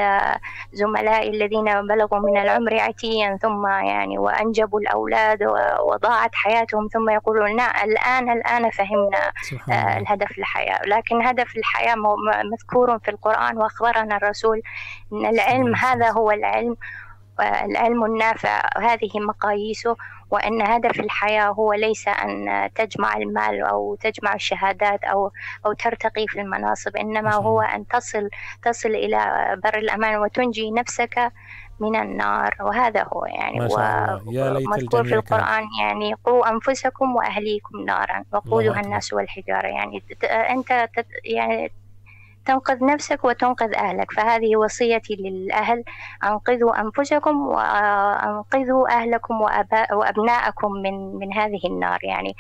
[0.74, 5.44] زملائي الذين بلغوا من العمر عتيا ثم يعني وأنجبوا الأولاد
[5.84, 9.32] وضاعت حياتهم ثم يقولون الآن الآن فهمنا
[9.98, 11.96] الهدف الحياة لكن هدف الحياة
[12.52, 14.62] مذكور في القرآن وأخبرنا الرسول
[15.14, 16.76] أن العلم هذا هو العلم
[17.40, 19.96] العلم النافع هذه مقاييسه
[20.32, 25.32] وأن هدف الحياة هو ليس أن تجمع المال أو تجمع الشهادات أو
[25.66, 28.30] أو ترتقي في المناصب إنما هو أن تصل
[28.64, 31.32] تصل إلى بر الأمان وتنجي نفسك
[31.80, 32.56] من النار.
[32.60, 34.34] وهذا هو يعني ما شاء الله.
[34.34, 38.24] يا ليت مذكور في القرآن يعني قوا أنفسكم وأهليكم نارا.
[38.32, 39.68] وقودها الناس والحجارة.
[39.68, 40.90] يعني أنت
[41.26, 41.72] يعني
[42.46, 44.12] تنقذ نفسك وتنقذ أهلك.
[44.12, 45.84] فهذه وصيتي للأهل.
[46.24, 49.42] أنقذوا أنفسكم وأنقذوا أهلكم
[49.92, 52.00] وأبناءكم من من هذه النار.
[52.04, 52.36] يعني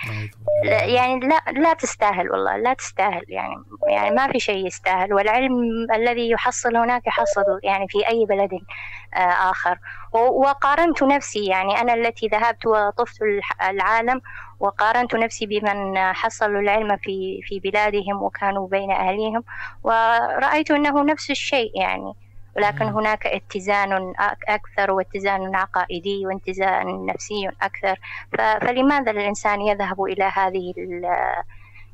[0.63, 3.23] يعني لا لا تستاهل والله لا تستاهل.
[3.27, 3.55] يعني
[3.87, 5.13] يعني ما في شيء يستاهل.
[5.13, 5.53] والعلم
[5.95, 8.51] الذي يحصل هناك يحصل يعني في أي بلد
[9.13, 9.17] آه،
[9.51, 9.79] آخر.
[10.13, 11.45] وقارنت نفسي.
[11.45, 13.19] يعني أنا التي ذهبت وطفت
[13.69, 14.21] العالم
[14.59, 19.43] وقارنت نفسي بمن حصلوا العلم في في بلادهم وكانوا بين أهليهم
[19.83, 22.13] ورأيت أنه نفس الشيء يعني.
[22.57, 24.13] ولكن هناك اتزان
[24.47, 27.99] أكثر واتزان عقائدي واتزان نفسي أكثر.
[28.61, 30.73] فلماذا الإنسان يذهب إلى هذه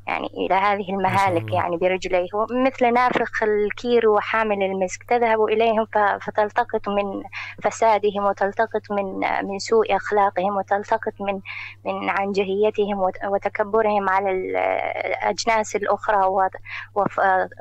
[0.08, 2.28] يعني إلى هذه المهالك يعني برجليه.
[2.52, 5.04] مثل نافخ الكير وحامل المسك.
[5.04, 5.88] تذهب إليهم
[6.22, 7.24] فتلتقط من
[7.64, 11.40] فسادهم وتلتقط من من سوء أخلاقهم وتلتقط من
[11.86, 16.50] من عنجهيتهم وتكبرهم على الأجناس الأخرى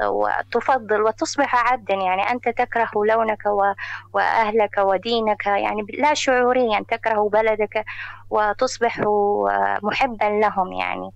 [0.04, 1.94] وتفضل وتصبح عبدا.
[1.94, 3.42] يعني أنت تكره لونك
[4.12, 6.84] وأهلك ودينك يعني لا شعوريا.
[6.88, 7.84] تكره بلدك
[8.30, 9.00] وتصبح
[9.82, 11.10] محبا لهم يعني.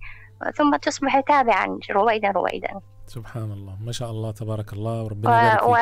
[0.57, 2.69] ثم تصبح تابعا رويدا رويدا.
[3.07, 5.75] سبحان الله ما شاء الله تبارك الله وربنا يبارك و...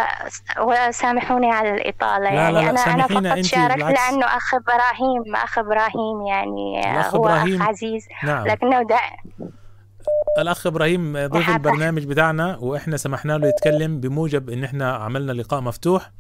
[0.62, 0.88] و...
[0.90, 5.60] وسامحوني على الإطالة لا يعني لا لا أنا أنا فقط شاركت لأنه أخ إبراهيم أخ
[5.60, 7.62] إبراهيم يعني هو إبراهيم.
[7.62, 8.08] أخ عزيز.
[8.24, 8.48] نعم.
[8.48, 8.98] لكنه دا...
[10.40, 16.12] الأخ إبراهيم ضيف البرنامج بتاعنا وإحنا سمحنا له يتكلم بموجب إن إحنا عملنا لقاء مفتوح.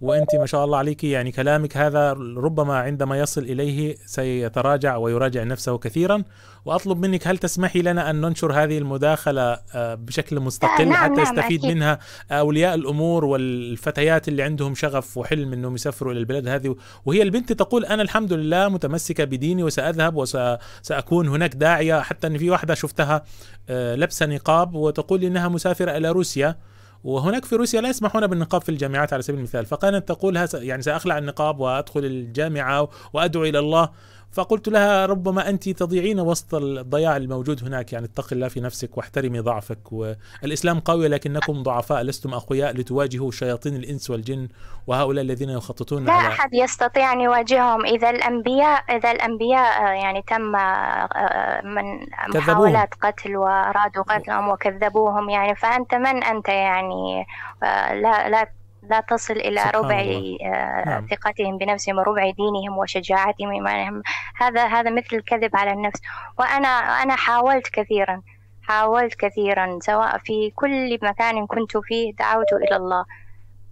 [0.00, 5.78] وأنت ما شاء الله عليك يعني كلامك هذا ربما عندما يصل إليه سيتراجع ويراجع نفسه
[5.78, 6.22] كثيرا.
[6.64, 11.22] وأطلب منك هل تسمحي لنا أن ننشر هذه المداخلة آه، بشكل مستقل نعم حتى نعم
[11.22, 11.66] يستفيد.
[11.66, 11.98] منها
[12.30, 17.84] أولياء الأمور والفتيات اللي عندهم شغف وحلم إنهم يسافروا إلى البلاد هذه؟ وهي البنت تقول
[17.84, 23.24] أنا الحمد لله متمسكة بديني وسأذهب وساكون هناك داعية حتى إن في واحدة شفتها
[23.68, 26.56] آه، لابسه نقاب وتقول إنها مسافرة إلى روسيا.
[27.04, 31.18] وهناك في روسيا لا يسمحون بالنقاب في الجامعات على سبيل المثال فكانت تقول يعني سأخلع
[31.18, 33.88] النقاب وأدخل الجامعة وأدعو إلى الله.
[34.34, 39.40] فقلت لها ربما أنت تضيعين وسط الضياع الموجود هناك يعني اتق الله في نفسك واحترمي
[39.40, 39.92] ضعفك.
[39.92, 44.48] والإسلام قوي لكنكم ضعفاء لستم أقوياء لتواجهوا شياطين الإنس والجن
[44.86, 47.86] وهؤلاء الذين يخططون لا على أحد يستطيع أن يواجههم.
[47.86, 55.94] إذا الأنبياء إذا الأنبياء يعني تم آه، من محاولات قتل وأرادوا قتلهم وكذبوهم يعني فأنت
[55.94, 57.26] من أنت يعني؟
[57.62, 58.48] آه، لا لا
[58.90, 61.06] لا تصل إلى ربع آه، نعم.
[61.10, 64.02] ثقتهم بنفسهم وربع دينهم وشجاعتهم وإيمانهم.
[64.36, 66.00] هذا هذا مثل الكذب على النفس.
[66.38, 66.68] وأنا
[67.02, 68.22] أنا حاولت كثيرا
[68.62, 73.04] حاولت كثيرا سواء في كل مكان كنت فيه دعوت إلى الله.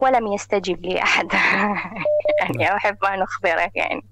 [0.03, 1.33] ولم يستجب لي أحد.
[2.41, 2.77] يعني نعم.
[2.77, 4.05] أحب أن أخبرك يعني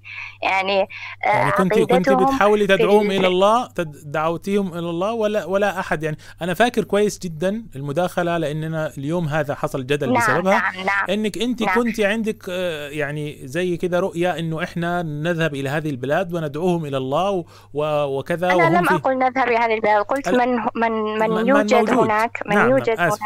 [0.42, 0.80] يعني,
[1.24, 3.68] آه، يعني كنت كنت بتحاولي تدعوهم إلى الله
[4.04, 6.02] دعوتيهم إلى الله ولا ولا أحد.
[6.02, 10.58] يعني أنا فاكر كويس جدا المداخلة لأننا اليوم هذا حصل جدل نعم بسببها.
[10.58, 11.06] نعم نعم.
[11.10, 11.74] إنك أنت نعم.
[11.74, 16.96] كنت عندك آه، يعني زي كذا رؤية إنه إحنا نذهب إلى هذه البلاد وندعوهم إلى
[16.96, 21.90] الله وكذا أنا لم أقل نذهب إلى هذه البلاد قلت من من من, من يوجد
[21.90, 23.18] من هناك من نعم يوجد هناك.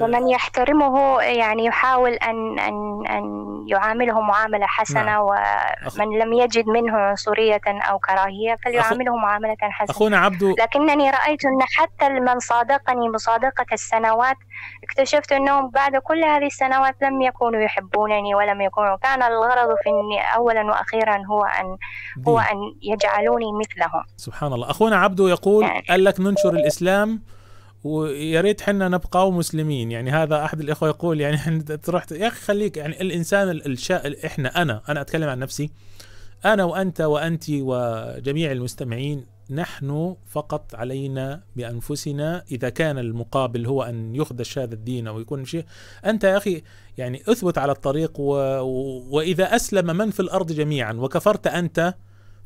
[0.00, 5.22] فمن يحترمه يعني يحاول أن أن أن فليعامله معاملة حسنة نعم.
[5.22, 11.62] ومن لم يجد منه عنصرية أو كراهية فليعامله معاملة حسنة أخونا عبدو لكنني رأيت أن
[11.62, 14.36] حتى من صادقني مصادقة السنوات
[14.84, 20.34] اكتشفت أنهم بعد كل هذه السنوات لم يكونوا يحبونني ولم يكونوا كان الغرض في أني
[20.36, 21.76] أولا وأخيرا هو أن
[22.28, 22.48] هو دين.
[22.48, 25.84] أن يجعلوني مثلهم سبحان الله أخونا عبدو يقول يعني.
[25.88, 27.22] قال لك ننشر الإسلام
[27.84, 32.76] ويا ريت حنا نبقى مسلمين يعني هذا أحد الإخوة يقول يعني تروح يا أخي خليك
[32.76, 35.70] يعني الإنسان الشاء إحنا أنا أنا أتكلم عن نفسي
[36.44, 44.58] أنا وأنت وأنت وجميع المستمعين نحن فقط علينا بأنفسنا إذا كان المقابل هو أن يخدش
[44.58, 45.64] هذا الدين أو يكون شيء
[46.06, 46.62] أنت يا أخي
[46.98, 48.20] يعني اثبت على الطريق.
[48.20, 48.34] و...
[49.16, 51.94] وإذا أسلم من في الأرض جميعا وكفرت أنت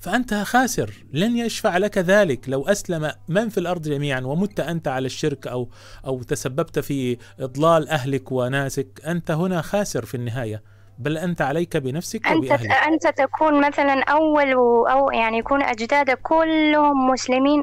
[0.00, 0.90] فأنت خاسر.
[1.12, 2.48] لن يشفع لك ذلك.
[2.48, 5.68] لو أسلم من في الأرض جميعا ومت أنت على الشرك أو
[6.06, 10.62] أو تسببت في إضلال أهلك وناسك أنت هنا خاسر في النهاية.
[10.98, 12.70] بل أنت عليك بنفسك أنت وبأهلك.
[12.70, 14.52] أنت تكون مثلا أول
[14.90, 17.62] أو يعني يكون أجدادك كلهم مسلمين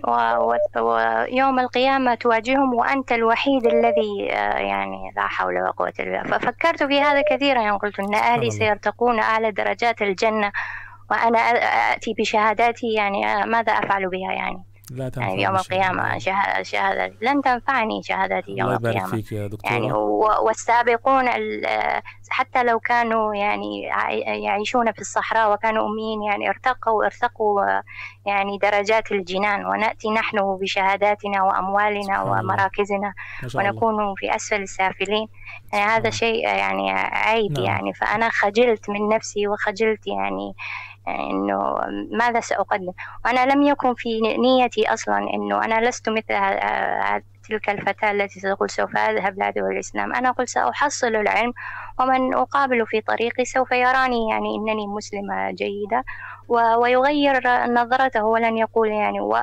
[0.78, 6.38] ويوم القيامة تواجههم وأنت الوحيد الذي آه، يعني لا حول ولا قوة إلا بالله.
[6.38, 7.62] ففكرت في هذا كثيرا.
[7.62, 8.52] يعني قلت أن أهلي.
[8.52, 10.52] سيرتقون أعلى درجات الجنة.
[11.12, 11.40] وأنا
[11.94, 15.56] أتي بشهاداتي يعني آه، ماذا أفعل بها يعني؟ لا تنفع يعني يوم.
[15.56, 19.16] القيامة شهادة, شهادة لن تنفعني شهاداتي يوم الله يبارك القيامة.
[19.22, 19.92] فيك يا دكتور يعني
[20.44, 23.82] والسابقون ال- حتى لو كانوا يعني
[24.44, 27.62] يعيشون في الصحراء وكانوا أميين يعني ارتقوا ارتقوا
[28.26, 29.66] يعني درجات الجنان.
[29.66, 32.22] ونأتي نحن بشهاداتنا وأموالنا.
[32.22, 33.14] ومراكزنا
[33.56, 35.28] ونكون في أسفل السافلين.
[35.74, 37.66] يعني هذا شيء يعني عيب نعم.
[37.66, 37.94] يعني.
[37.94, 40.56] فأنا خجلت من نفسي وخجلت يعني
[41.08, 41.76] إنه
[42.12, 42.92] ماذا سأقدم؟
[43.26, 46.36] وأنا لم يكن في نيتي أصلا إنه أنا لست مثل
[47.50, 50.14] تلك الفتاة التي تقول سوف أذهب لعدو الإسلام.
[50.14, 51.54] أنا قلت سأحصل العلم
[52.00, 56.04] ومن أقابل في طريقي سوف يراني يعني أنني مسلمة جيدة
[56.48, 59.38] ويغير نظرته ولن يقول يعني و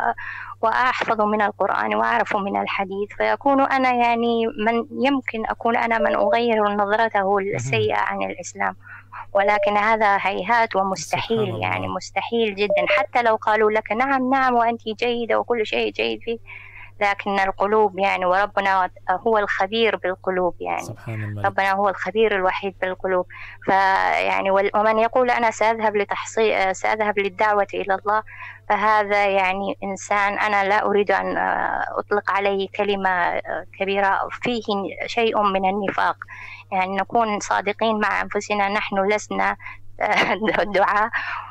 [0.62, 3.08] وأحفظ من القرآن وأعرف من الحديث.
[3.16, 8.76] فيكون أنا يعني من يمكن أكون أنا من أغير نظرته السيئة عن الإسلام.
[9.32, 11.60] ولكن هذا هيهات ومستحيل الله.
[11.60, 12.86] يعني مستحيل جدا.
[12.88, 16.40] حتى لو قالوا لك نعم نعم وأنت جيدة وكل شيء جيد فيك
[17.00, 20.82] لكن القلوب يعني وربنا هو الخبير بالقلوب يعني.
[20.82, 21.46] سبحان الملك.
[21.46, 23.26] ربنا هو الخبير الوحيد بالقلوب.
[23.64, 28.22] فيعني ومن يقول أنا سأذهب لتحصيل سأذهب للدعوة إلى الله
[28.68, 31.36] فهذا يعني إنسان أنا لا أريد أن
[31.98, 33.40] أطلق عليه كلمة
[33.78, 34.28] كبيرة.
[34.42, 34.62] فيه
[35.06, 36.16] شيء من النفاق.
[36.72, 39.56] يعني نكون صادقين مع أنفسنا نحن لسنا
[40.74, 41.04] دعاء.
[41.04, 41.49] و- و-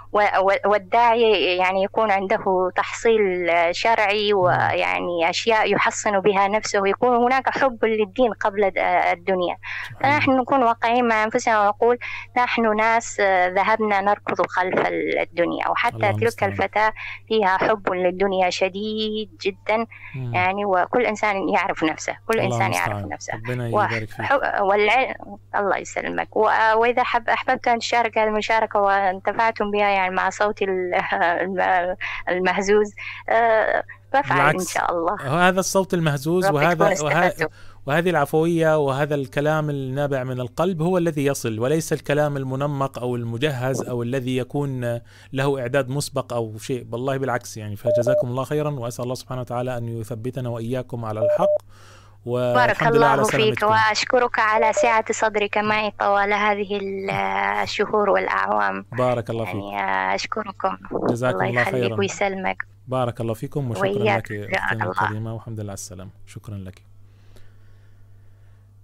[0.66, 8.34] والداعي يعني يكون عنده تحصيل شرعي ويعني أشياء يحصن بها نفسه ويكون هناك حب للدين
[8.34, 9.58] قبل الدنيا.
[10.04, 11.98] فنحن نكون واقعيين مع أنفسنا ونقول
[12.38, 13.22] نحن ناس
[13.56, 16.44] ذهبنا نركض خلف الدنيا وحتى تلك.
[16.44, 16.94] الفتاة
[17.28, 19.86] فيها حب للدنيا شديد جدا.
[20.34, 23.06] يعني وكل إنسان يعرف نفسه كل إنسان يعرف.
[23.06, 23.34] نفسه
[24.62, 25.16] والعلم
[25.56, 26.36] الله يسلمك
[26.76, 30.94] وإذا حب أحببت أن تشارك هذه المشاركة وأنتفعتم بها يعني مع صوتي ال-
[31.44, 31.96] الم-
[32.30, 32.94] المهزوز
[33.30, 33.84] آه،
[34.14, 34.74] بفعل إن بالعكس.
[34.74, 37.48] شاء الله هذا الصوت المهزوز وهذا.
[37.86, 43.82] وهذه العفوية وهذا الكلام النابع من القلب هو الذي يصل وليس الكلام المنمق أو المجهز
[43.82, 45.00] أو الذي يكون
[45.34, 49.78] له إعداد مسبق أو شيء والله بالعكس يعني فجزاكم الله خيرا وأسأل الله سبحانه وتعالى
[49.78, 51.58] أن يثبتنا وإياكم على الحق
[52.26, 57.10] بارك الله فيك وأشكرك على سعة صدرك معي طوال هذه ال-
[57.64, 58.86] الشهور والأعوام.
[58.98, 59.56] بارك الله فيك.
[59.74, 60.78] يعني أشكركم.
[61.10, 61.96] جزاكم الله الله خيرا.
[62.00, 62.58] ويسلمك.
[62.88, 63.88] بارك الله فيكم وشكرا.
[63.88, 64.92] لك أختنا الله.
[64.92, 66.10] الكريمة والحمد لله على السلامة.
[66.28, 66.82] شكرا لك.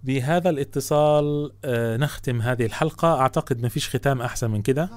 [0.02, 3.20] بهذا الاتصال آه، نختم هذه الحلقة.
[3.20, 4.88] أعتقد ما فيش ختام أحسن من كده.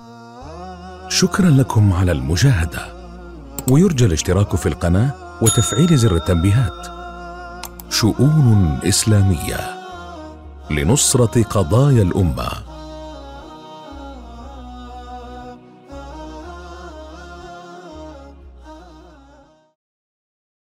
[1.10, 2.80] شكرا لكم على المشاهدة
[3.72, 6.99] ويرجى الاشتراك في القناة وتفعيل زر التنبيهات.
[7.90, 9.60] شؤون إسلامية
[10.72, 12.69] لنصرة قضايا الأمة.